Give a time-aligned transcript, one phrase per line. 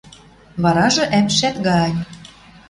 [0.63, 1.97] Варажы ӓпшӓт гань